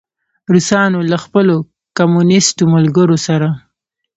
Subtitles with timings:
[0.53, 1.55] روسانو له خپلو
[1.97, 3.47] کمونیسټو ملګرو سره.